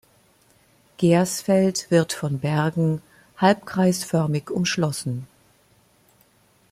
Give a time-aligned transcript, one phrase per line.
[0.97, 3.03] Gersfeld wird von Bergen
[3.37, 5.27] halbkreisförmig umschlossen.